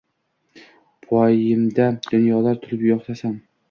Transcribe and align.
Poyimda 1.11 1.89
dunyolar 2.09 2.63
tulib 2.67 2.91
yotsaxam 2.93 3.43